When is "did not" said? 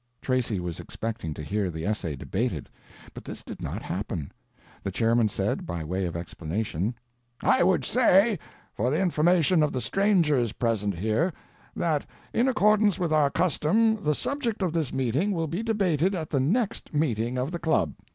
3.43-3.83